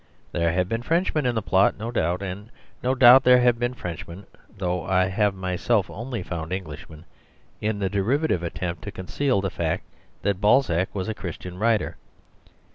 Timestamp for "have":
0.51-0.67, 3.41-3.59, 5.09-5.35